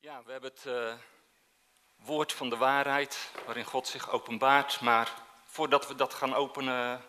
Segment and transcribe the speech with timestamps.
[0.00, 0.94] Ja, we hebben het uh,
[1.96, 4.80] woord van de waarheid waarin God zich openbaart.
[4.80, 5.12] Maar
[5.44, 7.04] voordat we dat gaan openen,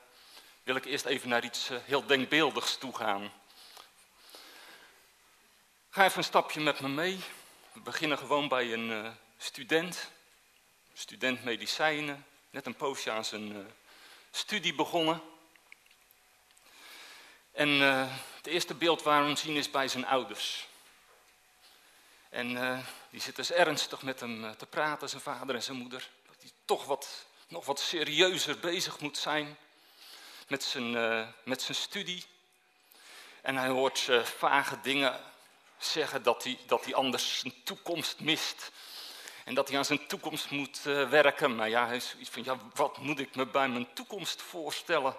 [0.63, 3.31] wil ik eerst even naar iets uh, heel denkbeeldigs toe gaan.
[5.89, 7.19] Ga even een stapje met me mee.
[7.71, 10.11] We beginnen gewoon bij een uh, student,
[10.93, 13.73] student medicijnen, net een poosje aan zijn
[14.31, 15.21] studie begonnen.
[17.51, 17.69] En
[18.35, 20.67] het eerste beeld waar we hem zien is bij zijn ouders.
[22.29, 25.77] En uh, die zit dus ernstig met hem eh, te praten, zijn vader en zijn
[25.77, 26.09] moeder.
[26.27, 29.57] Dat hij toch wat, nog wat serieuzer bezig moet zijn
[30.47, 32.25] met zijn, uh, met zijn studie.
[33.41, 35.19] En hij hoort vage dingen
[35.77, 38.71] zeggen dat hij, dat hij anders zijn toekomst mist.
[39.45, 41.55] En dat hij aan zijn toekomst moet werken.
[41.55, 45.17] Maar ja, hij is iets van, ja, wat moet ik me bij mijn toekomst voorstellen?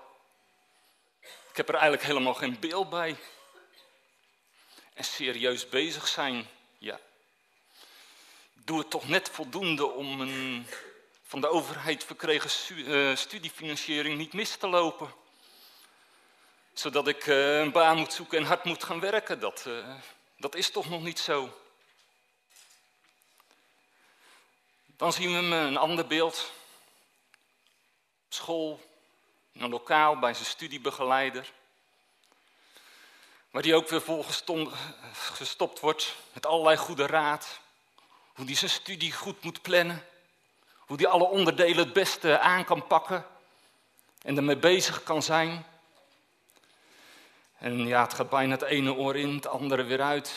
[1.50, 3.16] Ik heb er eigenlijk helemaal geen beeld bij.
[4.94, 6.48] En serieus bezig zijn.
[8.64, 10.66] Doe het toch net voldoende om een
[11.22, 12.50] van de overheid verkregen
[12.86, 15.14] eh, studiefinanciering niet mis te lopen.
[16.72, 19.40] Zodat ik uh, een baan moet zoeken en hard moet gaan werken.
[19.40, 19.94] Dat, uh,
[20.36, 21.58] dat is toch nog niet zo.
[24.86, 26.52] Dan zien we een ander beeld.
[28.28, 28.80] School,
[29.52, 31.52] een lokaal bij zijn studiebegeleider.
[33.50, 34.24] Waar die ook weer vol
[35.12, 37.60] gestopt wordt met allerlei goede raad.
[38.40, 40.04] Hoe die zijn studie goed moet plannen.
[40.78, 43.26] Hoe die alle onderdelen het beste aan kan pakken.
[44.22, 45.64] En ermee bezig kan zijn.
[47.58, 50.32] En ja, het gaat bijna het ene oor in, het andere weer uit.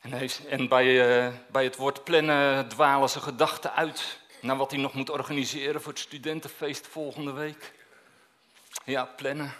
[0.00, 0.86] En, heeft, en bij,
[1.26, 5.82] uh, bij het woord plannen dwalen zijn gedachten uit naar wat hij nog moet organiseren
[5.82, 7.72] voor het studentenfeest volgende week.
[8.84, 9.54] Ja, plannen.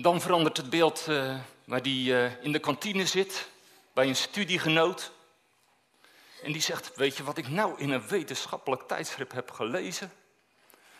[0.00, 3.48] Dan verandert het beeld uh, waar hij uh, in de kantine zit,
[3.92, 5.12] bij een studiegenoot.
[6.42, 10.12] En die zegt, weet je wat ik nou in een wetenschappelijk tijdschrift heb gelezen?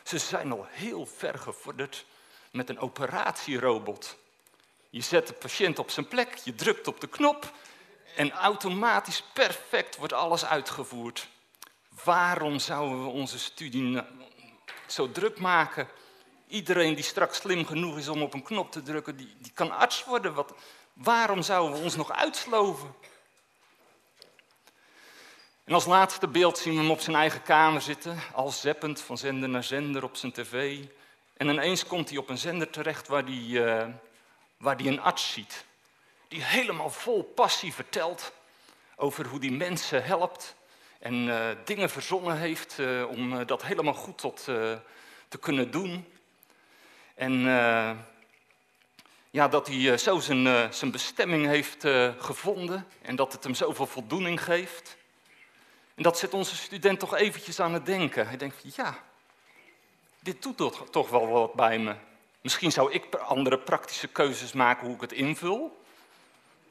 [0.03, 2.05] Ze zijn al heel ver gevorderd
[2.51, 4.17] met een operatierobot.
[4.91, 7.53] Je zet de patiënt op zijn plek, je drukt op de knop
[8.17, 11.29] en automatisch perfect wordt alles uitgevoerd.
[12.05, 14.03] Waarom zouden we onze studie
[14.87, 15.89] zo druk maken?
[16.51, 19.71] Iedereen die straks slim genoeg is om op een knop te drukken, die, die kan
[19.71, 20.35] arts worden.
[20.35, 20.55] Wat,
[20.93, 22.95] waarom zouden we ons nog uitsloven?
[25.65, 29.19] En als laatste beeld zien we hem op zijn eigen kamer zitten, al zeppend van
[29.19, 30.85] zender naar zender op zijn tv.
[31.37, 33.87] En ineens komt hij op een zender terecht waar hij, uh,
[34.57, 35.65] waar een arts ziet.
[36.29, 38.33] Die helemaal vol passie vertelt
[38.97, 40.55] over hoe die mensen helpt.
[40.99, 44.45] En uh, dingen verzonnen heeft uh, om dat helemaal goed tot,
[45.29, 46.07] te kunnen doen.
[47.21, 47.91] En uh,
[49.31, 51.87] ja, dat hij uh, zo zijn, uh, zijn bestemming heeft
[52.19, 54.97] gevonden en dat het hem zoveel voldoening geeft.
[55.95, 58.29] En dat zet onze student toch eventjes aan het denken.
[58.29, 58.99] Hij denkt, ja,
[60.21, 61.95] dit doet toch wel wat bij me.
[62.41, 65.83] Misschien zou ik andere praktische keuzes maken hoe ik het invul.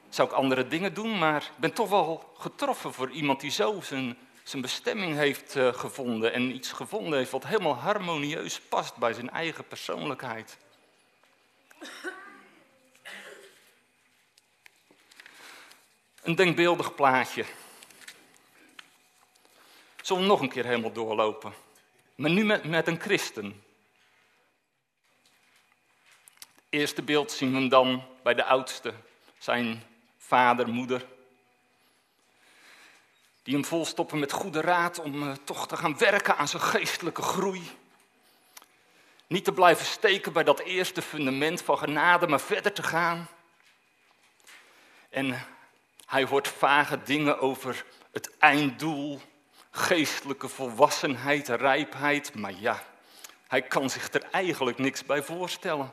[0.09, 3.81] Zou ik andere dingen doen, maar ik ben toch wel getroffen voor iemand die zo
[3.81, 4.17] zijn
[4.49, 9.29] zijn bestemming heeft uh, gevonden en iets gevonden heeft wat helemaal harmonieus past bij zijn
[9.29, 10.57] eigen persoonlijkheid.
[16.21, 17.45] Een denkbeeldig plaatje.
[20.01, 21.53] Zullen we nog een keer helemaal doorlopen?
[22.15, 23.63] Maar nu met, een christen.
[26.35, 28.93] Het eerste beeld zien we dan bij de oudste,
[29.38, 29.83] zijn
[30.17, 31.05] vader, moeder
[33.49, 37.21] die hem volstoppen met goede raad om uh, toch te gaan werken aan zijn geestelijke
[37.21, 37.71] groei.
[39.27, 43.27] Niet te blijven steken bij dat eerste fundament van genade, maar verder te gaan.
[45.09, 45.45] En
[46.05, 49.21] hij hoort vage dingen over het einddoel,
[49.71, 52.35] geestelijke volwassenheid, rijpheid.
[52.35, 52.83] Maar ja,
[53.47, 55.91] hij kan zich er eigenlijk niks bij voorstellen.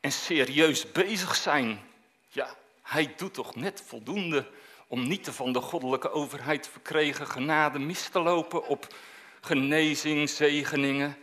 [0.00, 1.80] En serieus bezig zijn,
[2.28, 4.50] ja, hij doet toch net voldoende
[4.86, 8.94] om niet van de goddelijke overheid verkregen genade mis te lopen op
[9.40, 11.16] genezing, zegeningen.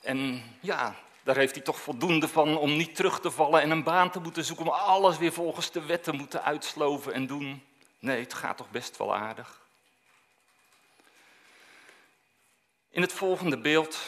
[0.00, 3.82] En ja, daar heeft hij toch voldoende van om niet terug te vallen en een
[3.82, 7.64] baan te moeten zoeken, om alles weer volgens de wet te moeten uitsloven en doen.
[7.98, 9.60] Nee, het gaat toch best wel aardig.
[12.90, 13.98] In het volgende beeld,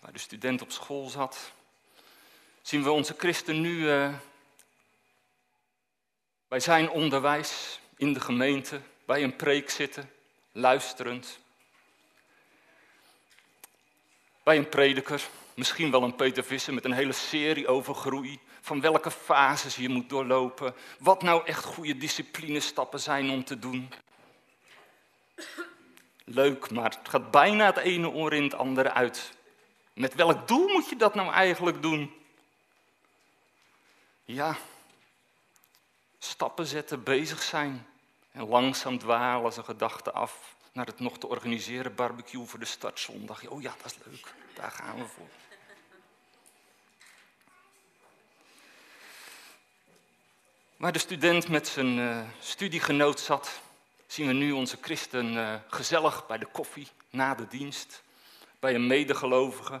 [0.00, 1.52] waar de student op school zat,
[2.62, 4.14] zien we onze christen nu uh,
[6.52, 10.10] bij zijn onderwijs in de gemeente, bij een preek zitten,
[10.52, 11.38] luisterend.
[14.42, 18.40] Bij een prediker, misschien wel een Peter Visser met een hele serie over groei.
[18.60, 20.74] Van welke fases je moet doorlopen.
[20.98, 23.92] Wat nou echt goede disciplinestappen zijn om te doen.
[26.24, 29.32] Leuk, maar het gaat bijna het ene oor in het andere uit.
[29.94, 32.12] Met welk doel moet je dat nou eigenlijk doen?
[34.24, 34.56] Ja,
[36.24, 37.86] stappen zetten, bezig zijn.
[38.32, 43.46] En langzaam dwalen zijn gedachten af naar het nog te organiseren barbecue voor de startzondag.
[43.46, 45.28] Oh ja, dat is leuk, daar gaan we voor.
[50.76, 53.60] Waar de student met zijn uh, studiegenoot zat,
[54.06, 58.02] zien we nu onze christen uh, gezellig bij de koffie na de dienst,
[58.60, 59.72] bij een medegelovige.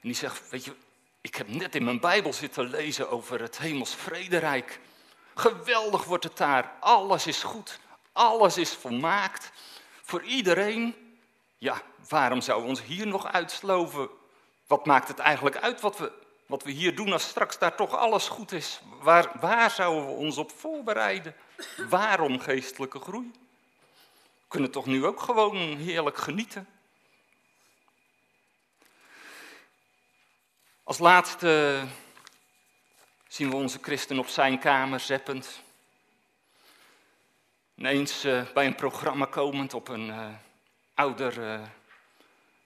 [0.00, 0.74] En die zegt, weet je,
[1.20, 4.80] ik heb net in mijn Bijbel zitten lezen over het hemels vrederijk.
[5.38, 7.78] Geweldig wordt het daar, alles is goed,
[8.12, 9.52] alles is volmaakt.
[10.02, 11.16] Voor iedereen,
[11.58, 14.08] ja, waarom zouden we ons hier nog uitsloven?
[14.66, 16.12] Wat maakt het eigenlijk uit wat we
[16.48, 18.80] wat we hier doen als straks daar toch alles goed is.
[19.00, 21.34] Waar, waar zouden we ons op voorbereiden?
[21.88, 23.30] Waarom geestelijke groei?
[23.96, 26.68] We kunnen toch nu ook gewoon heerlijk genieten?
[30.84, 31.82] Als laatste
[33.28, 35.62] zien we onze christen op zijn kamer zeppend.
[37.74, 40.26] Ineens uh, bij een programma komend op een uh,
[40.94, 41.60] ouder, uh,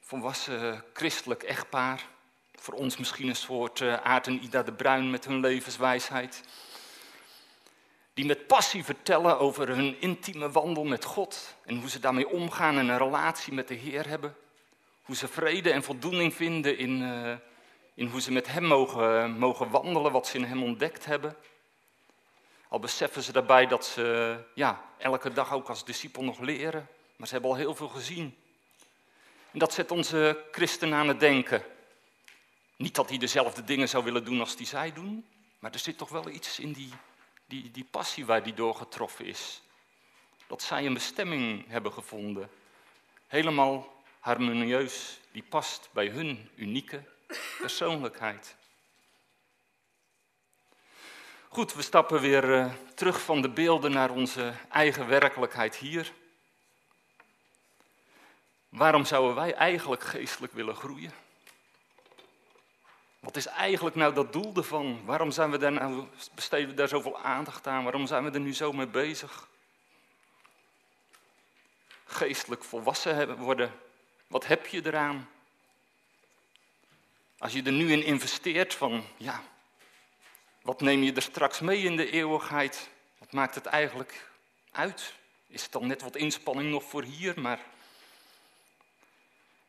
[0.01, 2.07] volwassen christelijk echtpaar.
[2.55, 6.43] Voor ons misschien een soort Aart en Ida de Bruin met hun levenswijsheid.
[8.15, 12.79] Die met passie vertellen over hun intieme wandel met God en hoe ze daarmee omgaan
[12.79, 14.37] en een relatie met de Heer hebben.
[15.03, 17.03] Hoe ze vrede en voldoening vinden in,
[18.03, 21.37] in hoe ze met Hem mogen, mogen wandelen, wat ze in Hem ontdekt hebben.
[22.69, 27.27] Al beseffen ze daarbij dat ze ja, elke dag ook als discipel nog leren, maar
[27.27, 28.37] ze hebben al heel veel gezien.
[29.51, 31.63] En dat zet onze christenen aan het denken.
[32.77, 35.27] Niet dat hij dezelfde dingen zou willen doen als die zij doen,
[35.59, 36.93] maar er zit toch wel iets in die,
[37.47, 39.63] die, die passie waar die door getroffen is.
[40.47, 42.51] Dat zij een bestemming hebben gevonden.
[43.27, 47.03] Helemaal harmonieus, die past bij hun unieke
[47.59, 48.57] persoonlijkheid.
[51.49, 56.13] Goed, we stappen weer uh, terug van de beelden naar onze eigen werkelijkheid hier.
[58.69, 61.13] Waarom zouden wij eigenlijk geestelijk willen groeien?
[63.21, 65.05] Wat is eigenlijk nou dat doel ervan?
[65.05, 67.83] Waarom zijn we daar nou, besteden we daar zoveel aandacht aan?
[67.83, 69.49] Waarom zijn we er nu zo mee bezig?
[72.05, 73.73] Geestelijk volwassen worden,
[74.27, 75.29] wat heb je eraan?
[77.43, 79.43] Als je er nu in investeert van, ja,
[80.63, 82.89] wat neem je er straks mee in de eeuwigheid?
[83.19, 84.31] Wat maakt het eigenlijk
[84.73, 85.15] uit?
[85.47, 87.61] Is het dan net wat inspanning nog voor hier, maar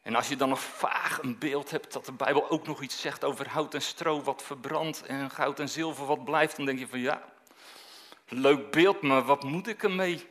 [0.01, 3.01] en als je dan nog vaag een beeld hebt dat de Bijbel ook nog iets
[3.01, 6.79] zegt over hout en stro wat verbrandt en goud en zilver wat blijft, dan denk
[6.79, 7.23] je van ja,
[8.27, 10.27] leuk beeld, maar wat moet ik ermee?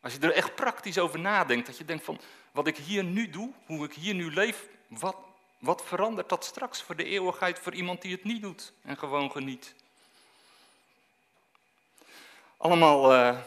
[0.00, 2.20] Als je er echt praktisch over nadenkt, dat je denkt van
[2.52, 5.16] wat ik hier nu doe, hoe ik hier nu leef, wat,
[5.60, 9.30] wat verandert dat straks voor de eeuwigheid voor iemand die het niet doet en gewoon
[9.30, 9.74] geniet?
[12.56, 13.38] Allemaal uh,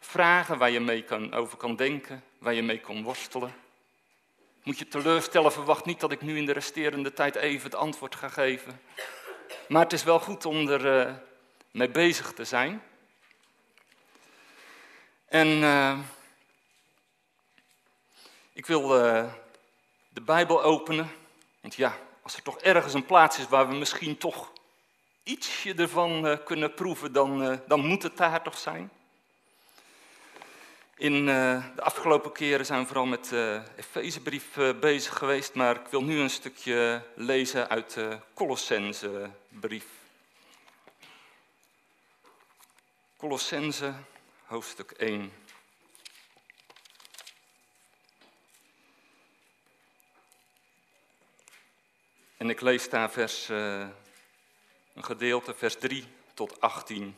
[0.00, 3.54] vragen waar je mee kan, over kan denken, waar je mee kan worstelen.
[4.62, 8.14] Moet je teleurstellen, verwacht niet dat ik nu in de resterende tijd even het antwoord
[8.14, 8.80] ga geven.
[9.68, 11.14] Maar het is wel goed om er uh,
[11.70, 12.82] mee bezig te zijn.
[15.26, 15.98] En uh,
[18.52, 18.88] ik wil
[20.08, 21.20] de Bijbel openen.
[21.62, 24.52] Want ja, als er toch ergens een plaats is waar we misschien toch
[25.22, 28.90] ietsje ervan kunnen proeven, dan, dan moet het daar toch zijn.
[30.96, 34.44] In uh, de afgelopen keren zijn we vooral met de Efezebrief
[34.80, 39.86] bezig geweest, maar ik wil nu een stukje lezen uit de Colossensebrief.
[43.16, 43.94] Colossense,
[44.44, 45.32] hoofdstuk 1.
[52.42, 53.94] En ik lees daar vers, een
[54.94, 57.16] gedeelte, vers 3 tot 18.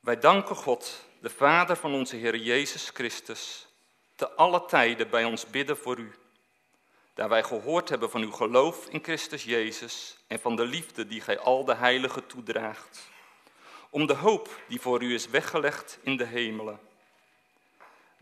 [0.00, 3.66] Wij danken God, de Vader van onze Heer Jezus Christus,
[4.14, 6.14] te alle tijden bij ons bidden voor u.
[7.14, 11.20] Daar wij gehoord hebben van uw geloof in Christus Jezus en van de liefde die
[11.20, 13.08] gij al de heiligen toedraagt.
[13.90, 16.92] Om de hoop die voor u is weggelegd in de hemelen.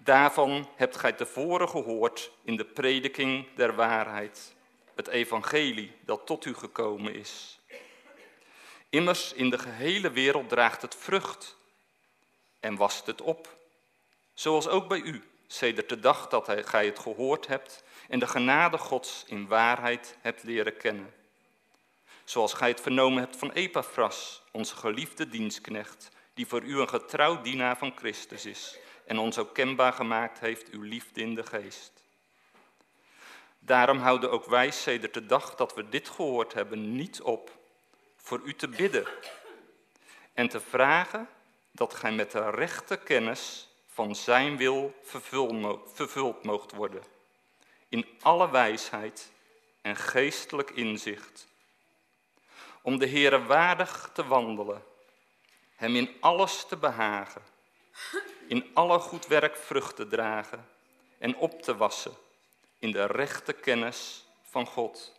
[0.05, 4.55] Daarvan hebt gij tevoren gehoord in de prediking der waarheid,
[4.95, 7.61] het evangelie dat tot u gekomen is.
[8.89, 11.57] Immers in de gehele wereld draagt het vrucht
[12.61, 13.57] en wast het op.
[14.35, 18.79] zoals ook bij u, sedert de dag dat gij het gehoord hebt en de genade
[18.79, 21.15] Gods in waarheid hebt leren kennen.
[22.25, 27.41] Zoals gij het vernomen hebt van Epaphras, onze geliefde dienstknecht, die voor u een getrouw
[27.43, 28.81] dienaar van Christus is
[29.13, 31.93] en ons ook kenbaar gemaakt heeft uw liefde in de geest.
[33.59, 37.59] Daarom houden ook wij sedert de dag dat we dit gehoord hebben niet op
[38.17, 39.07] voor u te bidden
[40.33, 41.29] en te vragen
[41.71, 44.95] dat gij met de rechte kennis van zijn wil
[45.95, 47.03] vervuld moogt worden.
[47.89, 49.31] In alle wijsheid
[49.83, 51.47] en geestelijk inzicht.
[52.83, 54.85] Om de Heere waardig te wandelen,
[55.75, 57.43] hem in alles te behagen,
[58.53, 60.69] in alle goed werk vrucht te dragen
[61.19, 62.13] en op te wassen
[62.79, 65.13] in de rechte kennis van God.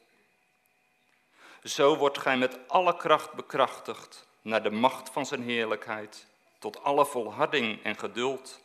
[1.64, 6.26] Zo wordt gij met alle kracht bekrachtigd naar de macht van zijn heerlijkheid,
[6.60, 8.60] tot alle volharding en geduld.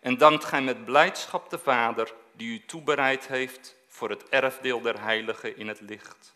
[0.00, 5.02] En dankt gij met blijdschap de Vader die u toebereid heeft voor het erfdeel der
[5.02, 6.32] heiligen in het licht.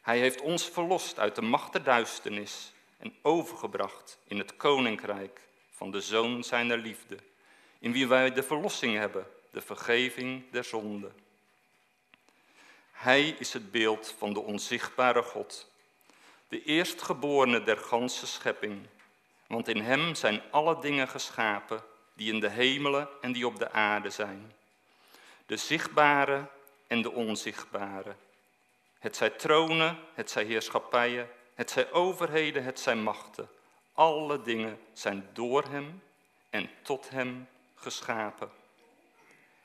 [0.00, 5.44] Hij heeft ons verlost uit de macht der duisternis en overgebracht in het koninkrijk
[5.76, 7.16] van de Zoon zijner liefde,
[7.78, 11.10] in wie wij de verlossing hebben, de vergeving der zonde.
[12.92, 15.70] Hij is het beeld van de onzichtbare God,
[16.48, 18.86] de eerstgeborene der ganse schepping,
[19.46, 21.82] want in hem zijn alle dingen geschapen
[22.14, 24.52] die in de hemelen en die op de aarde zijn.
[25.46, 26.46] De zichtbare
[26.86, 28.14] en de onzichtbare.
[28.98, 33.48] Het zij tronen, het zij heerschappijen, het zij overheden, het zij machten.
[33.96, 36.02] Alle dingen zijn door hem
[36.50, 38.50] en tot hem geschapen.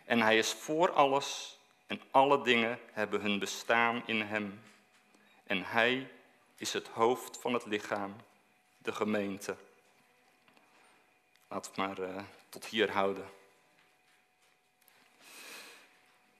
[0.05, 1.57] En hij is voor alles
[1.87, 4.61] en alle dingen hebben hun bestaan in hem.
[5.43, 6.11] En hij
[6.55, 8.15] is het hoofd van het lichaam,
[8.77, 9.55] de gemeente.
[11.47, 13.29] Laten we maar uh, tot hier houden.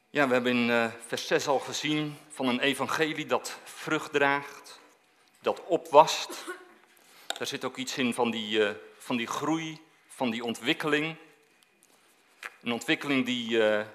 [0.09, 4.79] Ja, we hebben in uh, vers 6 al gezien van een evangelie dat vrucht draagt,
[5.39, 6.45] dat opwast.
[7.41, 11.15] Daar zit ook iets in van die, uh, van die groei, van die ontwikkeling.
[12.61, 13.85] Een ontwikkeling die uh,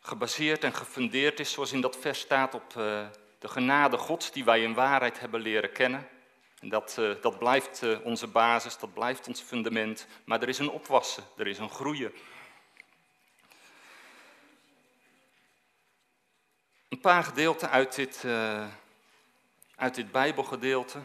[0.00, 3.06] gebaseerd en gefundeerd is, zoals in dat vers staat, op uh,
[3.38, 6.08] de genade Gods die wij in waarheid hebben leren kennen.
[6.60, 10.06] En dat, dat blijft onze basis, dat blijft ons fundament.
[10.24, 12.12] Maar er is een opwassen, er is een groeien.
[16.88, 18.24] Een paar gedeelten uit dit,
[19.76, 20.98] uit dit Bijbelgedeelte.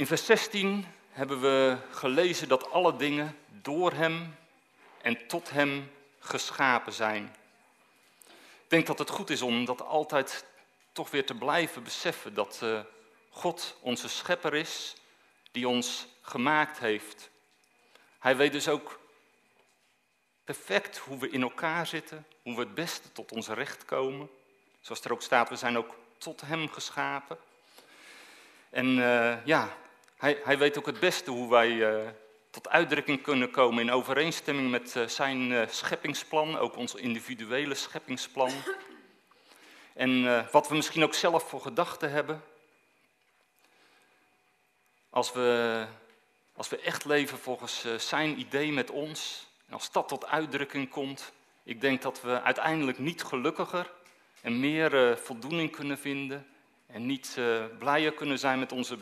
[0.00, 4.36] In vers 16 hebben we gelezen dat alle dingen door Hem
[5.02, 7.36] en tot Hem geschapen zijn.
[8.62, 10.44] Ik denk dat het goed is om dat altijd
[10.92, 12.80] toch weer te blijven beseffen, dat uh,
[13.30, 14.94] God onze schepper is,
[15.50, 17.30] die ons gemaakt heeft.
[18.18, 19.00] Hij weet dus ook
[20.44, 24.30] perfect hoe we in elkaar zitten, hoe we het beste tot ons recht komen.
[24.80, 27.38] Zoals er ook staat, we zijn ook tot Hem geschapen.
[28.70, 29.76] En uh, ja,
[30.20, 32.08] hij, hij, weet ook het beste hoe wij uh,
[32.50, 38.52] tot uitdrukking kunnen komen in overeenstemming met uh, zijn uh, scheppingsplan, ook ons individuele scheppingsplan.
[39.94, 42.42] En wat we misschien ook zelf voor gedachten hebben.
[45.10, 45.84] Als we,
[46.56, 51.32] als we echt leven volgens zijn idee met ons, en als dat tot uitdrukking komt,
[51.62, 53.90] ik denk dat we uiteindelijk niet gelukkiger
[54.40, 56.46] en meer voldoening kunnen vinden
[56.92, 57.38] en niet
[57.78, 58.98] blijer kunnen zijn met onze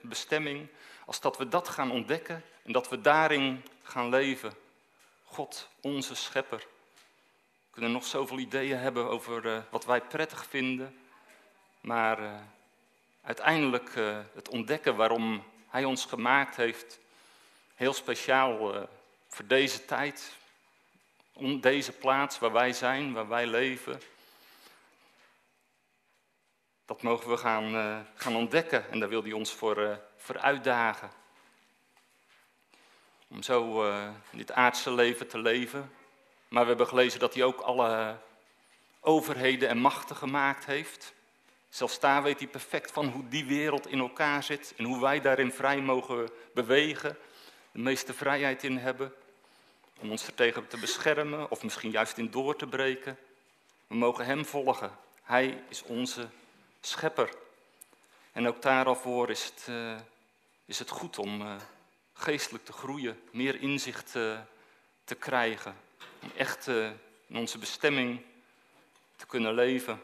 [0.00, 0.68] bestemming,
[1.04, 4.52] als dat we dat gaan ontdekken en dat we daarin gaan leven.
[5.24, 6.58] God, onze schepper.
[6.58, 10.98] We kunnen nog zoveel ideeën hebben over uh, wat wij prettig vinden.
[11.80, 12.30] Maar uh,
[13.22, 13.90] uiteindelijk
[14.34, 16.98] het ontdekken waarom Hij ons gemaakt heeft.
[17.74, 18.86] Heel speciaal
[19.28, 20.32] voor deze tijd.
[21.32, 24.00] Om deze plaats waar wij zijn, waar wij leven.
[26.86, 31.10] Dat mogen we gaan, gaan ontdekken en daar wil Hij ons voor, voor uitdagen
[33.28, 35.92] om zo uh, dit aardse leven te leven.
[36.48, 38.16] Maar we hebben gelezen dat hij ook alle
[39.00, 41.14] overheden en machten gemaakt heeft.
[41.68, 45.20] Zelfs daar weet hij perfect van hoe die wereld in elkaar zit en hoe wij
[45.20, 47.18] daarin vrij mogen bewegen,
[47.72, 49.14] de meeste vrijheid in hebben,
[49.98, 53.18] om ons er tegen te beschermen of misschien juist in door te breken.
[53.86, 54.90] We mogen Hem volgen.
[55.22, 56.28] Hij is onze
[56.86, 57.34] schepper.
[58.32, 59.96] En ook daarvoor is het, uh,
[60.64, 61.54] is het goed om uh,
[62.12, 64.38] geestelijk te groeien, meer inzicht te,
[65.04, 65.76] te krijgen.
[66.22, 66.66] Om echt
[67.26, 68.22] in onze bestemming
[69.16, 70.02] te kunnen leven.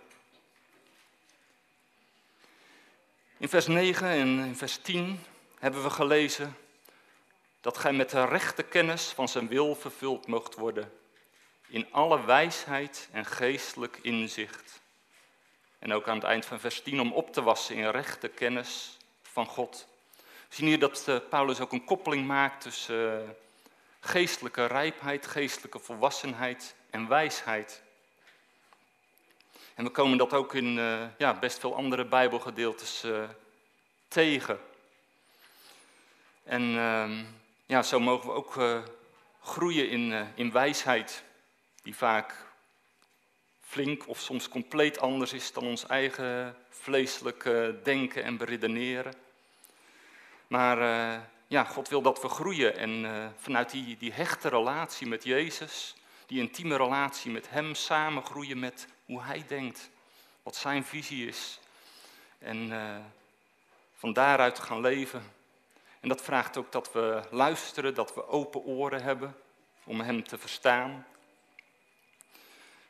[3.37, 5.21] In vers 9 en in vers 10
[5.59, 6.57] hebben we gelezen
[7.61, 10.93] dat gij met de rechte kennis van zijn wil vervuld moogt worden,
[11.69, 14.81] in alle wijsheid en geestelijk inzicht.
[15.83, 18.97] En ook aan het eind van vers 10 om op te wassen in rechte kennis
[19.23, 19.87] van God.
[20.19, 23.29] We zien hier dat eh, Paulus ook een koppeling maakt tussen eh,
[24.01, 27.83] geestelijke rijpheid, geestelijke volwassenheid en wijsheid.
[29.75, 33.05] En we komen dat ook in uh, ja, best veel andere Bijbelgedeeltes
[34.09, 34.61] tegen.
[36.45, 37.19] En uh,
[37.67, 38.83] ja, zo mogen we ook
[39.41, 41.23] groeien in, in wijsheid,
[41.83, 42.52] die vaak
[43.73, 49.15] flink of soms compleet anders is dan ons eigen vleeselijke denken en beredeneren.
[50.47, 50.79] Maar
[51.47, 55.95] ja, God wil dat we groeien en vanuit die, die hechte relatie met Jezus,
[56.27, 59.91] die intieme relatie met Hem, samen groeien met hoe hij denkt,
[60.43, 61.61] wat zijn visie is.
[62.39, 62.97] En uh,
[63.95, 65.33] van daaruit gaan leven.
[66.01, 69.37] En dat vraagt ook dat we luisteren, dat we open oren hebben
[69.85, 71.07] om hem te verstaan.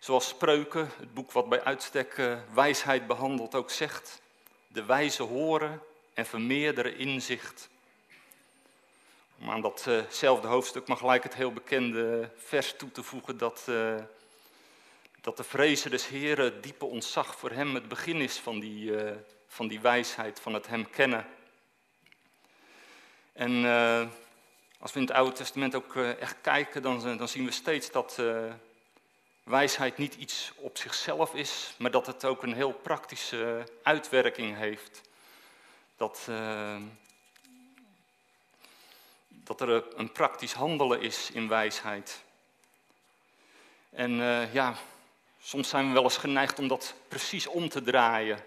[0.02, 4.22] Zoals Spreuken, het boek wat bij uitstek uh, wijsheid behandelt, ook zegt.
[4.68, 5.80] De wijze horen
[6.14, 7.68] en vermeerderen inzicht.
[9.38, 13.94] Om aan datzelfde hoofdstuk maar gelijk het heel bekende vers toe te voegen dat uh,
[15.20, 18.92] dat de vrezen des Heren, diepe ontzag voor hem het begin is van die,
[19.46, 21.26] van die wijsheid, van het hem kennen.
[23.32, 23.64] En
[24.78, 28.18] als we in het Oude Testament ook echt kijken, dan, dan, zien we steeds dat
[29.42, 35.00] wijsheid niet iets op zichzelf is, maar dat het ook een heel praktische uitwerking heeft.
[35.96, 36.28] Dat,
[39.28, 42.22] dat er een praktisch handelen is in wijsheid.
[43.90, 44.10] En
[44.52, 44.76] ja,
[45.44, 48.44] Soms zijn we wel eens geneigd om dat precies om te draaien.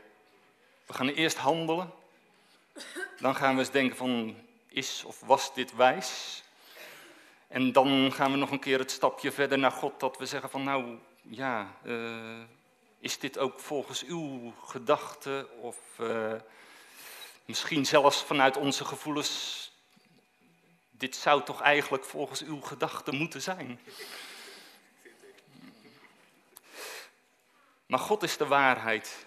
[0.86, 1.92] We gaan eerst handelen,
[3.20, 4.36] dan gaan we eens denken van,
[4.68, 6.44] is of was dit wijs?
[7.56, 10.50] En dan gaan we nog een keer het stapje verder naar God, dat we zeggen
[10.50, 12.42] van, nou ja, uh,
[13.00, 16.34] is dit ook volgens uw gedachten of uh,
[17.46, 19.72] misschien zelfs vanuit onze gevoelens,
[20.92, 23.80] dit zou toch eigenlijk volgens uw gedachten moeten zijn?
[27.86, 29.26] Maar God is de waarheid.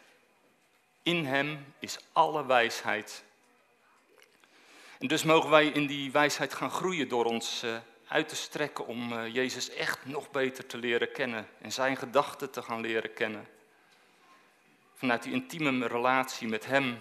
[1.02, 3.24] In Hem is alle wijsheid.
[4.98, 7.76] En dus mogen wij in die wijsheid gaan groeien door ons uh,
[8.08, 12.50] uit te strekken om uh, Jezus echt nog beter te leren kennen en Zijn gedachten
[12.50, 13.48] te gaan leren kennen.
[14.94, 16.98] Vanuit die intieme relatie met Hem.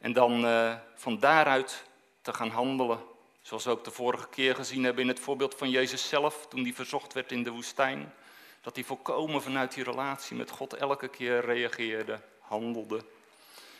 [0.00, 1.84] En dan uh, van daaruit
[2.22, 2.98] te gaan handelen.
[3.42, 6.62] Zoals we ook de vorige keer gezien hebben in het voorbeeld van Jezus zelf, toen
[6.62, 8.12] hij verzocht werd in de woestijn.
[8.60, 13.04] Dat hij volkomen vanuit die relatie met God elke keer reageerde, handelde.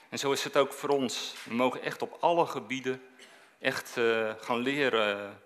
[0.09, 1.35] En zo is het ook voor ons.
[1.45, 3.03] We mogen echt op alle gebieden
[3.59, 5.41] echt uh, gaan leren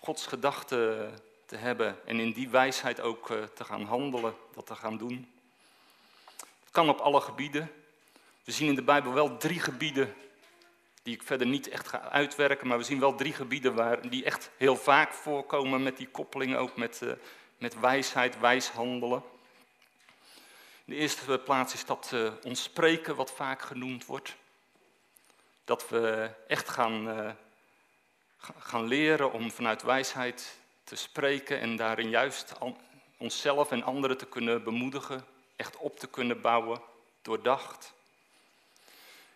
[0.00, 1.14] Gods gedachten
[1.46, 5.32] te hebben en in die wijsheid ook uh, te gaan handelen, dat te gaan doen.
[6.36, 7.70] Het kan op alle gebieden.
[8.44, 10.14] We zien in de Bijbel wel drie gebieden
[11.02, 14.24] die ik verder niet echt ga uitwerken, maar we zien wel drie gebieden waar, die
[14.24, 17.12] echt heel vaak voorkomen met die koppeling ook met, uh,
[17.58, 19.22] met wijsheid, wijs handelen.
[20.84, 24.36] De eerste plaats is dat uh, ons spreken, wat vaak genoemd wordt.
[25.64, 27.36] Dat we echt gaan,
[28.38, 32.52] gaan leren om vanuit wijsheid te spreken en daarin juist
[33.16, 35.24] onszelf en anderen te kunnen bemoedigen,
[35.56, 36.80] echt op te kunnen bouwen,
[37.22, 37.92] doordacht.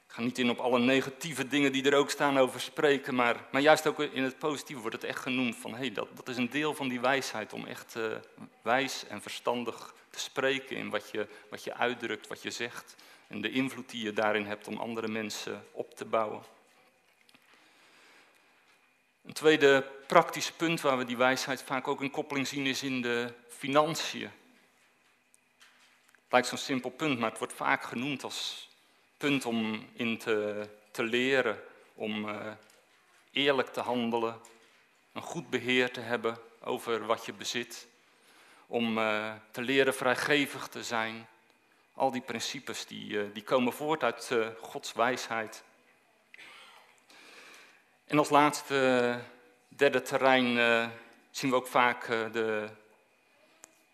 [0.06, 3.46] Ik ga niet in op alle negatieve dingen die er ook staan over spreken, maar,
[3.50, 6.36] maar juist ook in het positieve wordt het echt genoemd van hey, dat, dat is
[6.36, 8.16] een deel van die wijsheid om echt uh,
[8.62, 13.40] wijs en verstandig te spreken in wat je, wat je uitdrukt, wat je zegt en
[13.40, 16.42] de invloed die je daarin hebt om andere mensen op te bouwen.
[19.22, 23.02] Een tweede praktisch punt waar we die wijsheid vaak ook in koppeling zien is in
[23.02, 24.30] de financiën.
[26.12, 28.68] Het lijkt zo'n simpel punt, maar het wordt vaak genoemd als
[29.16, 31.62] punt om in te, te leren,
[31.94, 32.52] om uh,
[33.32, 34.40] eerlijk te handelen,
[35.12, 37.86] een goed beheer te hebben over wat je bezit,
[38.66, 41.28] om uh, te leren vrijgevig te zijn.
[41.94, 44.30] Al die principes die, uh, die komen voort uit
[44.60, 45.64] Gods wijsheid.
[48.12, 49.20] En als laatste,
[49.68, 50.56] derde terrein,
[51.30, 52.68] zien we ook vaak de,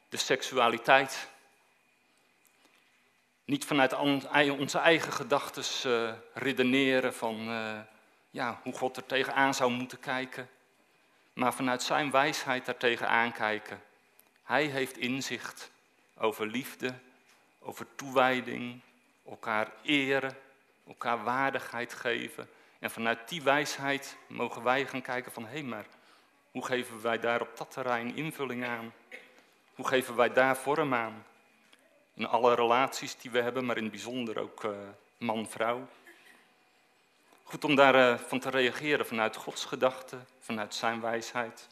[0.09, 1.29] de seksualiteit.
[3.45, 3.93] Niet vanuit
[4.59, 7.37] onze eigen gedachten redeneren van
[8.31, 10.49] ja, hoe God er tegenaan zou moeten kijken.
[11.33, 13.83] Maar vanuit zijn wijsheid er tegenaan kijken.
[14.43, 15.71] Hij heeft inzicht
[16.17, 16.95] over liefde,
[17.59, 18.81] over toewijding,
[19.27, 20.37] elkaar eren,
[20.87, 22.49] elkaar waardigheid geven.
[22.79, 25.87] En vanuit die wijsheid mogen wij gaan kijken van, hé maar
[26.51, 28.93] hoe geven wij daar op dat terrein invulling aan?
[29.75, 31.25] Hoe geven wij daar vorm aan?
[32.15, 34.71] In alle relaties die we hebben, maar in het bijzonder ook uh,
[35.19, 35.89] man-vrouw.
[37.43, 41.69] Goed om daarvan uh, te reageren vanuit Gods gedachten, vanuit zijn wijsheid.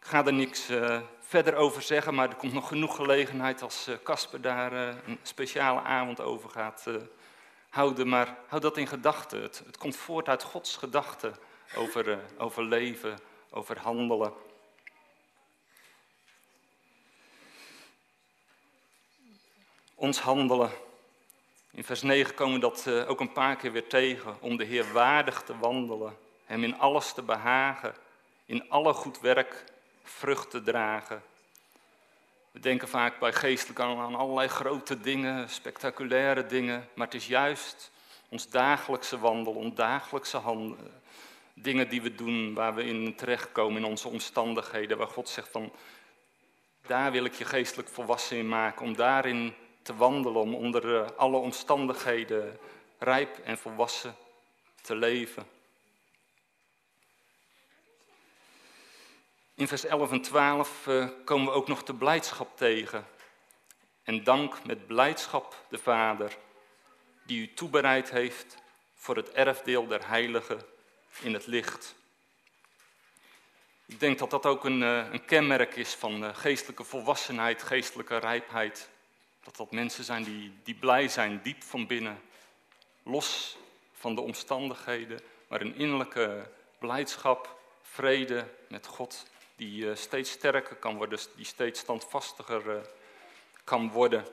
[0.00, 3.88] Ik ga er niks uh, verder over zeggen, maar er komt nog genoeg gelegenheid als
[4.02, 6.86] Casper daar een speciale avond over gaat
[7.68, 8.08] houden.
[8.08, 9.42] Maar houd dat in gedachten.
[9.42, 11.36] Het, komt voort uit Gods gedachten
[11.76, 13.18] over, over leven,
[13.50, 14.32] over handelen.
[19.94, 20.70] Ons handelen.
[21.70, 24.36] In vers 9 komen we dat uh, ook een paar keer weer tegen.
[24.40, 26.16] Om de Heer waardig te wandelen.
[26.44, 27.94] Hem in alles te behagen.
[28.44, 29.64] In alle goed werk
[30.02, 31.22] vrucht te dragen.
[32.50, 36.88] We denken vaak bij geestelijk aan allerlei grote dingen, spectaculaire dingen.
[36.94, 37.90] Maar het is juist
[38.28, 41.00] ons dagelijkse wandelen, ons dagelijkse handelen
[41.62, 45.72] dingen die we doen, waar we in terechtkomen in onze omstandigheden, waar God zegt van,
[46.86, 51.08] daar wil ik je geestelijk volwassen in maken, om daarin te wandelen, om onder eh,
[51.16, 52.58] alle omstandigheden
[52.98, 54.14] rijp en volwassen
[54.82, 55.46] te leven.
[59.58, 63.06] In vers 11 en 12 uh, komen we ook nog de blijdschap tegen.
[64.02, 66.36] En dank met blijdschap de Vader,
[67.22, 68.56] die u toebereid heeft
[68.94, 70.60] voor het erfdeel der heiligen
[71.20, 71.94] in het licht.
[73.86, 78.16] Ik denk dat dat ook een, eh, een kenmerk is van eh, geestelijke volwassenheid, geestelijke
[78.16, 78.88] rijpheid.
[79.44, 82.20] Dat dat mensen zijn die, die blij zijn, diep van binnen.
[83.02, 83.56] Los
[83.92, 89.26] van de omstandigheden, maar een innerlijke blijdschap, vrede met God,
[89.58, 92.90] die eh, steeds sterker kan worden, die steeds standvastiger
[93.64, 94.24] kan worden.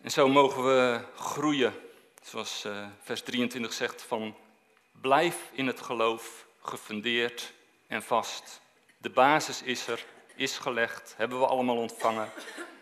[0.00, 1.74] En zo mogen we groeien,
[2.22, 4.36] zoals uh, vers 23 zegt, van
[5.00, 7.52] blijf in het geloof gefundeerd
[7.86, 8.60] en vast.
[8.98, 12.30] De basis is er, is gelegd, hebben we allemaal ontvangen.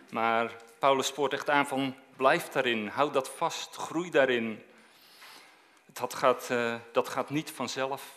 [0.09, 4.63] Maar Paulus spoort echt aan van blijf daarin, houd dat vast, groei daarin.
[5.99, 8.13] Dat gaat, uh, dat gaat niet vanzelf.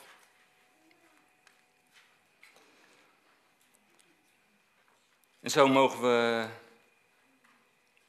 [5.41, 6.47] En zo mogen we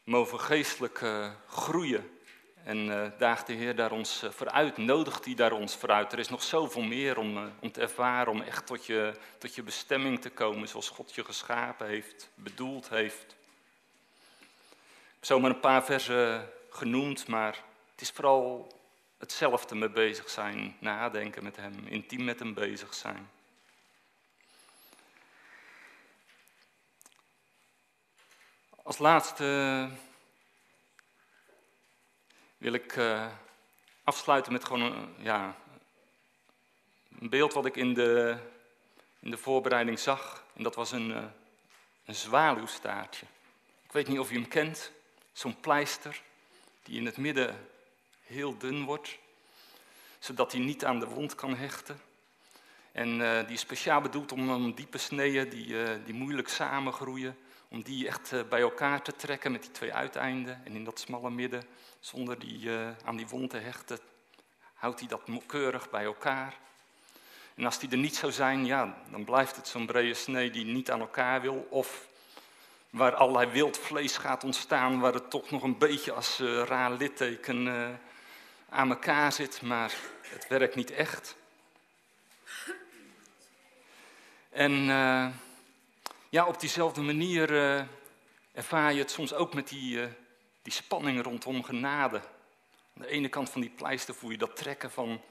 [0.03, 2.19] mogen geestelijk uh, groeien.
[2.63, 6.13] En uh, daagt de Heer daar ons vooruit, nodigt hij daar ons vooruit.
[6.13, 9.63] Er is nog zoveel meer om, om te ervaren, om echt tot je, tot je
[9.63, 13.35] bestemming te komen zoals God je geschapen heeft, bedoeld heeft.
[14.35, 18.77] Ik heb zomaar een paar versen genoemd, maar het is vooral
[19.19, 23.29] hetzelfde mee bezig zijn, nadenken met Hem, intiem met Hem bezig zijn.
[28.83, 29.89] Als laatste
[32.57, 33.27] wil ik uh,
[34.03, 35.55] afsluiten met gewoon een, ja,
[37.19, 38.37] een beeld wat ik in de,
[39.19, 40.43] in de voorbereiding zag.
[40.53, 41.23] En dat was een, uh,
[42.05, 43.25] een zwaluwstaartje.
[43.83, 44.91] Ik weet niet of je hem kent.
[45.33, 46.21] Zo'n pleister
[46.83, 47.69] die in het midden
[48.29, 49.17] heel dun wordt,
[50.19, 52.01] zodat hij niet aan de wond kan hechten.
[52.91, 57.37] En uh, die is speciaal bedoeld om, om diepe sneeën die, die moeilijk samengroeien,
[57.69, 60.61] om die echt eh, bij elkaar te trekken met die twee uiteinden.
[60.65, 61.63] En in dat smalle midden,
[61.99, 63.99] zonder die, uh, aan die wond te hechten,
[64.73, 66.57] houdt hij dat keurig bij elkaar.
[67.55, 70.65] En als die er niet zou zijn, ja, dan blijft het zo'n brede snee die
[70.65, 71.67] niet aan elkaar wil.
[71.69, 72.07] Of
[72.89, 76.91] waar allerlei wild vlees gaat ontstaan, waar het toch nog een beetje als uh, raar
[76.91, 77.87] litteken uh,
[78.69, 81.35] aan elkaar zit, maar het werkt niet echt.
[84.49, 85.27] En uh,
[86.29, 87.81] ja, op diezelfde manier uh,
[88.51, 90.07] ervaar je het soms ook met die, uh,
[90.61, 92.17] die spanning rondom genade.
[92.17, 95.21] Aan de ene kant van die pleister voel je dat trekken van,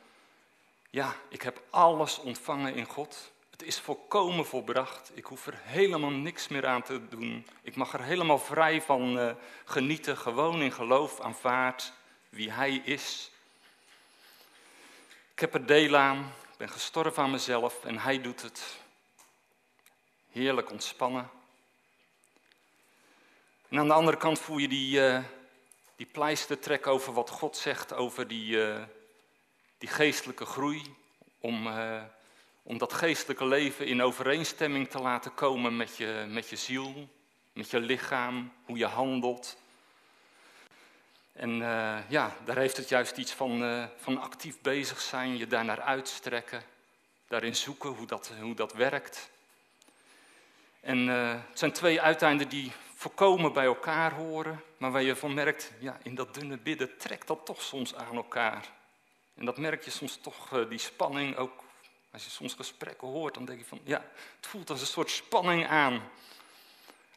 [0.90, 3.32] ja, ik heb alles ontvangen in God.
[3.50, 5.10] Het is volkomen volbracht.
[5.14, 7.46] Ik hoef er helemaal niks meer aan te doen.
[7.62, 11.92] Ik mag er helemaal vrij van genieten, gewoon in geloof aanvaard
[12.28, 13.30] wie Hij is.
[15.32, 16.18] Ik heb er deel aan,
[16.52, 18.76] ik ben gestorven aan mezelf en Hij doet het
[20.30, 21.30] heerlijk ontspannen.
[23.68, 25.24] En aan de andere kant voel je die, uh,
[25.96, 28.82] die pleister trek over wat God zegt over die, uh,
[29.78, 30.82] die geestelijke groei.
[31.40, 32.02] Om, uh,
[32.62, 37.08] om dat geestelijke leven in overeenstemming te laten komen met je, met je ziel,
[37.52, 39.56] met je lichaam, hoe je handelt.
[41.38, 41.50] En
[42.08, 46.62] ja, daar heeft het juist iets van, van actief bezig zijn, je daarnaar uitstrekken,
[47.28, 49.30] daarin zoeken hoe dat, hoe dat werkt.
[50.80, 55.34] En uh, het zijn twee uiteinden die volkomen bij elkaar horen, maar waar je van
[55.34, 58.68] merkt, ja, in dat dunne bidden trekt dat toch soms aan elkaar.
[59.34, 61.64] En dat merk je soms toch, eh, die spanning, ook
[62.10, 64.04] als je soms gesprekken hoort, dan denk je van, ja,
[64.36, 66.02] het voelt als een soort spanning aan.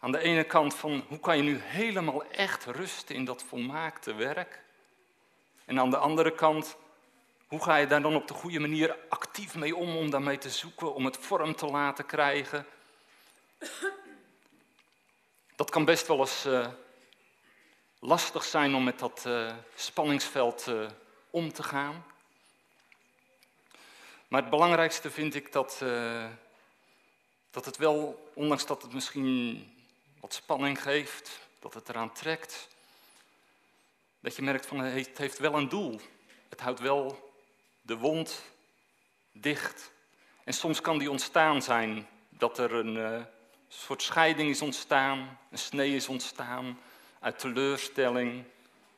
[0.04, 4.14] Aan de ene kant van, hoe kan je nu helemaal echt rusten in dat volmaakte
[4.14, 4.62] werk?
[5.66, 6.76] En aan de andere kant,
[7.48, 10.50] hoe ga je daar dan op de goede manier actief mee om, om daarmee te
[10.50, 12.66] zoeken, om het vorm te laten krijgen?
[15.56, 16.68] Dat kan best wel eens uh,
[18.00, 20.90] lastig zijn om met dat uh, spanningsveld uh,
[21.30, 22.06] om te gaan.
[24.28, 25.84] Maar het belangrijkste vind ik dat,
[27.52, 29.70] dat het wel, ondanks dat het misschien
[30.22, 32.68] wat spanning geeft, dat het eraan trekt,
[34.20, 36.00] dat je merkt van het heeft wel een doel.
[36.50, 37.32] Het houdt wel
[37.82, 38.42] de wond
[39.32, 39.92] dicht.
[40.44, 43.26] En soms kan die ontstaan zijn dat er een
[43.72, 46.80] een soort scheiding is ontstaan, een snee is ontstaan
[47.20, 48.44] uit teleurstelling,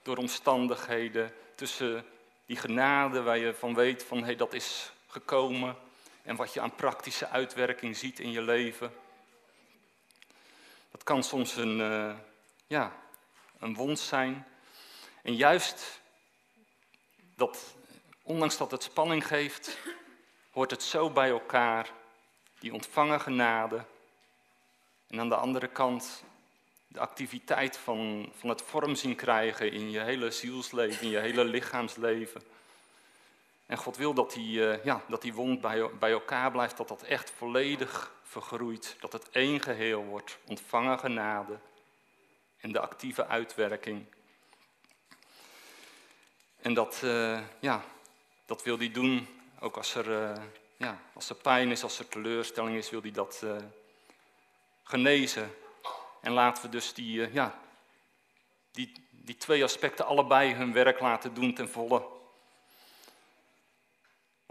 [0.01, 2.05] door omstandigheden, tussen
[2.45, 5.75] die genade waar je van weet van hé, hey, dat is gekomen
[6.23, 8.93] en wat je aan praktische uitwerking ziet in je leven.
[10.93, 12.15] Dat kan soms een, uh,
[12.67, 12.91] ja,
[13.59, 14.47] een wond zijn.
[15.23, 16.01] En juist
[17.35, 17.75] dat,
[18.21, 19.77] ondanks dat het spanning geeft,
[20.51, 21.89] hoort het zo bij elkaar,
[22.59, 23.85] die ontvangen genade,
[25.07, 26.23] en aan de andere kant
[26.87, 31.43] de activiteit van, van het vorm zien krijgen in je hele zielsleven, in je hele
[31.43, 32.41] lichaamsleven.
[33.65, 36.87] En God wil dat die, uh, ja, dat die wond bij, bij elkaar blijft, dat
[36.87, 38.95] dat echt volledig vergroeit.
[38.99, 41.59] Dat het één geheel wordt, ontvangen genade
[42.57, 44.05] en de actieve uitwerking.
[46.61, 47.83] En dat, uh, ja,
[48.45, 49.27] dat wil hij doen,
[49.59, 50.43] ook als er, uh,
[50.77, 53.45] ja, als er pijn is, als er teleurstelling is, wil hij dat
[54.83, 55.55] genezen.
[56.21, 57.59] En laten we dus die, ja,
[58.71, 62.05] die, die twee aspecten allebei hun werk laten doen ten volle.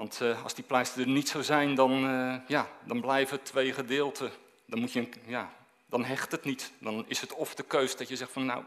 [0.03, 3.73] Want uh, als die pleister er niet zou zijn, dan, uh, ja, dan blijven twee
[3.73, 4.31] gedeelten.
[4.67, 5.53] Dan, moet je, ja,
[5.87, 6.73] dan hecht het niet.
[6.79, 8.65] Dan is het of de keus dat je zegt van nou,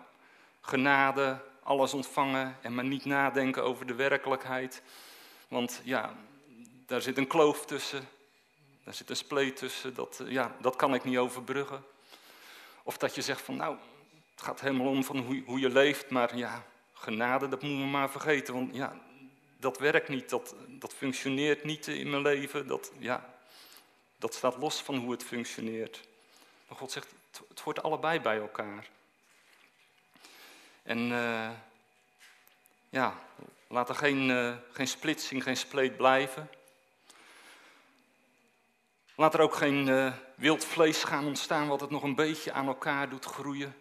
[0.61, 4.81] genade, alles ontvangen en maar niet nadenken over de werkelijkheid.
[5.47, 6.13] Want ja,
[6.85, 8.07] daar zit een kloof tussen.
[8.83, 11.83] Daar zit een spleet tussen, dat, eh, ja, dat kan ik niet overbruggen.
[12.83, 13.77] Of dat je zegt van nou,
[14.31, 17.87] het gaat helemaal om van hoe, hoe je leeft, maar ja, genade, dat moeten we
[17.87, 18.53] maar vergeten.
[18.53, 19.03] Want ja,
[19.65, 22.67] dat werkt niet, dat, dat functioneert niet in mijn leven.
[22.67, 23.33] Dat, ja,
[24.17, 26.01] dat staat los van hoe het functioneert.
[26.67, 28.89] Maar God zegt, het, het hoort allebei bij elkaar.
[30.83, 31.49] En uh,
[32.89, 33.19] ja,
[33.67, 36.49] laat er geen, uh, geen splitsing, geen spleet blijven.
[39.15, 42.67] Laat er ook geen uh, wild vlees gaan ontstaan wat het nog een beetje aan
[42.67, 43.75] elkaar doet groeien.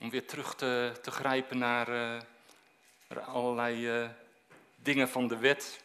[0.00, 4.10] Om weer terug te, te grijpen naar uh, allerlei
[4.86, 5.80] dingen van de wet.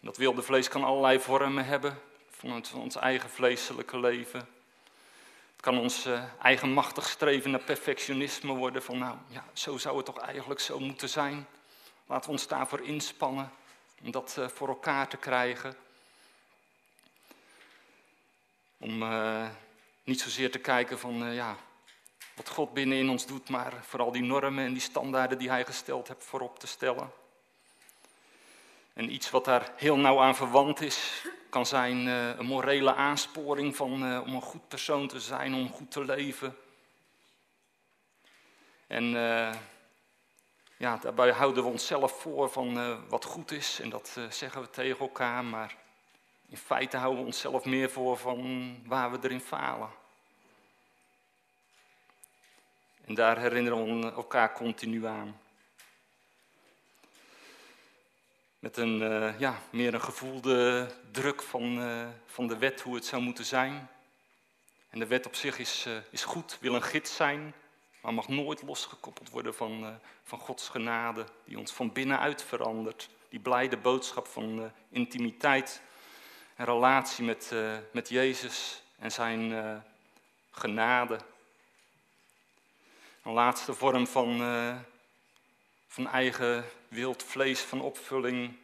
[0.00, 1.98] Dat wilde vlees kan allerlei vormen hebben
[2.30, 4.40] van ons eigen vleeselijke leven.
[5.52, 6.08] Het kan ons
[6.42, 8.82] eigen machtig streven naar perfectionisme worden.
[8.82, 11.46] Van nou, ja, zo zou het toch eigenlijk zo moeten zijn.
[12.06, 13.50] Laten we ons daarvoor inspannen
[14.02, 15.76] om dat voor elkaar te krijgen.
[18.78, 19.48] Om uh,
[20.04, 21.56] niet zozeer te kijken van ja,
[22.34, 26.08] wat God binnenin ons doet, maar vooral die normen en die standaarden die Hij gesteld
[26.08, 27.10] heeft voorop te stellen.
[28.96, 33.76] En iets wat daar heel nauw aan verwant is, kan zijn uh, een morele aansporing
[33.76, 36.56] van, om een goed persoon te zijn, om goed te leven.
[38.86, 39.04] En
[40.76, 44.98] ja, daarbij houden we onszelf voor van wat goed is en dat zeggen we tegen
[44.98, 45.76] elkaar, maar
[46.48, 49.90] in feite houden we onszelf meer voor van waar we erin falen.
[53.04, 55.40] En daar herinneren we elkaar continu aan.
[58.58, 63.04] Met een, uh, ja, meer een gevoelde druk van, uh, van de wet, hoe het
[63.04, 63.88] zou moeten zijn.
[64.88, 67.54] En de wet op zich is, uh, is goed, wil een gids zijn,
[68.00, 73.08] maar mag nooit losgekoppeld worden van, van Gods genade, die ons van binnenuit verandert.
[73.28, 75.82] Die blijde boodschap van intimiteit
[76.56, 77.54] een relatie met,
[77.92, 79.84] met Jezus en zijn
[80.50, 81.18] genade.
[83.22, 84.40] Een laatste vorm van,
[85.96, 88.56] van eigen wild vlees van opvulling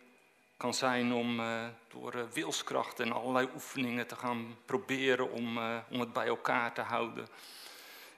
[0.57, 1.40] kan zijn om
[1.88, 5.59] door wilskracht en allerlei oefeningen te gaan proberen om,
[5.90, 7.29] om het bij elkaar te houden.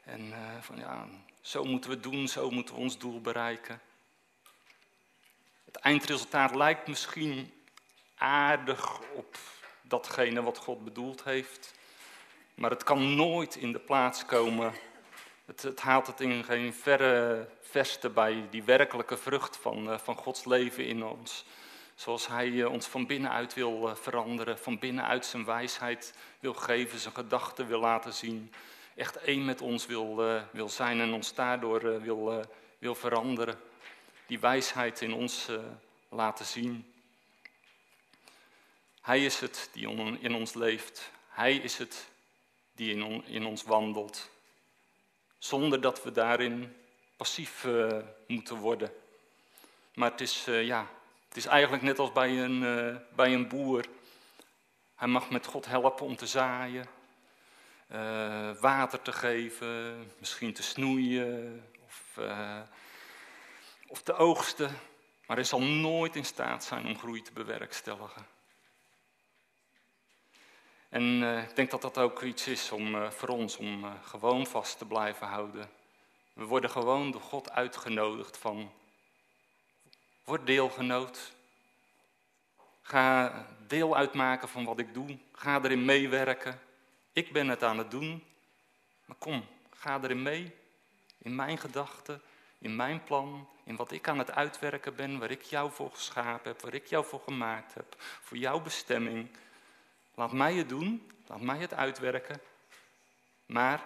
[0.05, 1.07] En van ja,
[1.41, 3.81] zo moeten we doen, zo moeten we ons doel bereiken.
[5.65, 7.53] Het eindresultaat lijkt misschien
[8.17, 9.39] aardig op
[9.83, 11.75] datgene wat God bedoeld heeft.
[12.55, 14.75] Maar het kan nooit in de plaats komen
[15.45, 20.17] Het, het, haalt het in geen verre verste bij die werkelijke vrucht van, uh, van
[20.17, 21.45] Gods leven in ons.
[21.95, 26.99] Zoals Hij uh, ons van binnenuit wil uh, veranderen, van binnenuit zijn wijsheid wil geven,
[26.99, 28.53] zijn gedachten wil laten zien.
[28.95, 30.17] Echt één met ons wil,
[30.51, 32.45] wil zijn en ons daardoor wil,
[32.79, 33.59] wil veranderen.
[34.27, 35.49] Die wijsheid in ons
[36.09, 36.93] laten zien.
[39.01, 39.89] Hij is het die
[40.21, 41.11] in ons leeft.
[41.29, 42.09] Hij is het
[42.75, 44.31] die in, in ons wandelt.
[45.45, 46.77] Zonder dat we daarin
[47.17, 48.93] passief uh, moeten worden.
[49.95, 50.87] Maar het is, uh, ja,
[51.29, 53.85] het is eigenlijk net als bij een, uh, bij een boer.
[54.95, 56.87] Hij mag met God helpen om te zaaien,
[58.61, 62.19] water te geven, misschien te snoeien of,
[63.87, 64.79] of te oogsten.
[65.27, 68.34] Maar hij zal nooit in staat zijn om groei te bewerkstelligen.
[70.95, 73.91] En uh, ik denk dat dat ook iets is om, uh, voor ons om uh,
[74.05, 75.71] gewoon vast te blijven houden.
[76.33, 78.73] We worden gewoon door God uitgenodigd van,
[80.25, 81.33] word deelgenoot.
[82.83, 83.33] Ga
[83.67, 85.19] deel uitmaken van wat ik doe.
[85.33, 86.61] Ga erin meewerken.
[87.13, 88.25] Ik ben het aan het doen.
[89.05, 89.45] Maar kom,
[89.77, 90.55] ga erin mee.
[91.19, 92.23] In mijn gedachten,
[92.59, 96.51] in mijn plan, in wat ik aan het uitwerken ben, waar ik jou voor geschapen
[96.51, 99.29] heb, waar ik jou voor gemaakt heb, voor jouw bestemming.
[100.15, 102.41] Laat mij het doen, laat mij het uitwerken.
[103.47, 103.85] Maar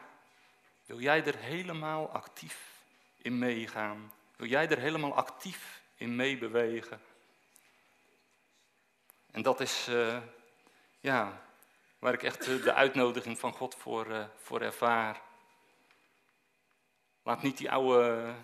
[0.87, 2.85] wil jij er helemaal actief
[3.17, 4.13] in meegaan?
[4.37, 7.01] Wil jij er helemaal actief in meebewegen?
[9.31, 10.23] En dat is uh,
[11.01, 11.43] ja,
[11.99, 15.21] waar ik echt de uitnodiging van God voor, uh, voor ervaar.
[17.23, 18.35] Laat niet die oude,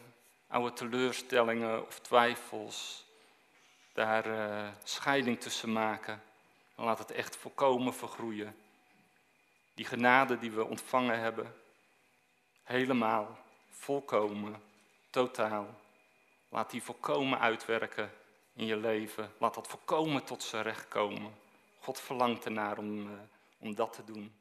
[0.46, 3.04] oude teleurstellingen of twijfels
[3.92, 6.22] daar uh, scheiding tussen maken.
[6.74, 8.56] En laat het echt volkomen vergroeien.
[9.74, 11.54] Die genade die we ontvangen hebben,
[12.62, 13.38] helemaal,
[13.70, 14.62] volkomen,
[15.10, 15.66] totaal.
[16.48, 18.12] Laat die volkomen uitwerken
[18.52, 19.32] in je leven.
[19.38, 21.34] Laat dat volkomen tot zijn recht komen.
[21.80, 23.12] God verlangt ernaar om, uh,
[23.58, 24.34] om dat te doen.